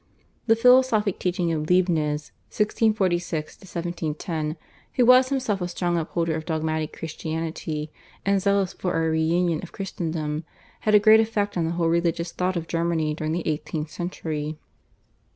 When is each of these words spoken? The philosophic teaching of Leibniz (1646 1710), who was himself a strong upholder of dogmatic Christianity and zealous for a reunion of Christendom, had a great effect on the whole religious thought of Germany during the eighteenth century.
The 0.47 0.55
philosophic 0.55 1.19
teaching 1.19 1.51
of 1.51 1.69
Leibniz 1.69 2.31
(1646 2.49 3.57
1710), 3.57 4.57
who 4.93 5.05
was 5.05 5.29
himself 5.29 5.61
a 5.61 5.67
strong 5.67 5.99
upholder 5.99 6.33
of 6.33 6.43
dogmatic 6.45 6.91
Christianity 6.97 7.91
and 8.25 8.41
zealous 8.41 8.73
for 8.73 8.97
a 8.99 9.09
reunion 9.11 9.61
of 9.61 9.71
Christendom, 9.71 10.43
had 10.79 10.95
a 10.95 10.99
great 10.99 11.19
effect 11.19 11.55
on 11.55 11.65
the 11.65 11.73
whole 11.73 11.87
religious 11.89 12.31
thought 12.31 12.55
of 12.55 12.67
Germany 12.67 13.13
during 13.13 13.31
the 13.33 13.47
eighteenth 13.47 13.91
century. 13.91 14.57